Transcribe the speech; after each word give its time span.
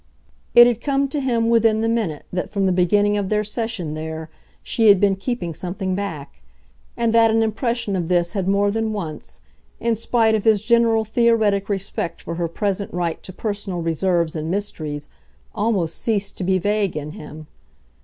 It 0.55 0.65
had 0.65 0.81
come 0.81 1.07
to 1.09 1.19
him 1.19 1.47
within 1.47 1.81
the 1.81 1.87
minute 1.87 2.25
that 2.33 2.49
from 2.49 2.65
the 2.65 2.71
beginning 2.71 3.17
of 3.19 3.29
their 3.29 3.43
session 3.43 3.93
there 3.93 4.31
she 4.63 4.87
had 4.89 4.99
been 4.99 5.15
keeping 5.15 5.53
something 5.53 5.93
back, 5.93 6.41
and 6.97 7.13
that 7.13 7.29
an 7.29 7.43
impression 7.43 7.95
of 7.95 8.07
this 8.07 8.33
had 8.33 8.47
more 8.47 8.71
than 8.71 8.93
once, 8.93 9.41
in 9.79 9.95
spite 9.95 10.33
of 10.33 10.43
his 10.43 10.61
general 10.65 11.05
theoretic 11.05 11.69
respect 11.69 12.19
for 12.19 12.33
her 12.33 12.47
present 12.47 12.91
right 12.91 13.21
to 13.21 13.31
personal 13.31 13.83
reserves 13.83 14.35
and 14.35 14.49
mysteries, 14.49 15.07
almost 15.53 15.95
ceased 16.01 16.35
to 16.37 16.43
be 16.43 16.57
vague 16.57 16.97
in 16.97 17.11
him. 17.11 17.45